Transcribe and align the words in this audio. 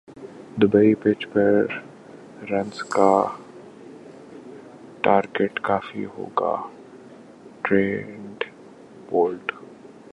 Dubai 0.61 0.93
pitch 0.95 1.27
پر 1.33 1.65
runs 2.51 2.83
کا 2.83 3.11
target 5.01 5.59
کافی 5.59 6.05
ہو 6.05 6.25
گا 6.25 6.55
ٹرینٹ 7.61 8.43
بولٹ 9.09 9.51